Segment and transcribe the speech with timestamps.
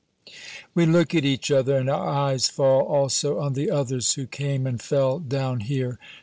[0.73, 4.65] We look at each other, and our eyes fall also on the others who came
[4.65, 5.99] and fell down here.